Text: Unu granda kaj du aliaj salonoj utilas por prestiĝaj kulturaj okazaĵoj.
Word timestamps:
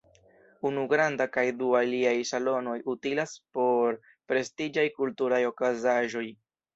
Unu 0.67 0.83
granda 0.91 1.25
kaj 1.33 1.41
du 1.57 1.67
aliaj 1.79 2.13
salonoj 2.29 2.75
utilas 2.93 3.33
por 3.57 3.99
prestiĝaj 4.33 4.87
kulturaj 4.95 5.43
okazaĵoj. 5.51 6.25